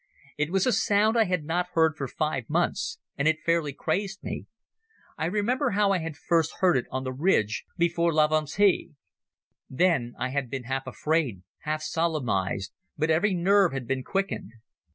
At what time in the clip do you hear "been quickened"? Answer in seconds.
13.87-14.53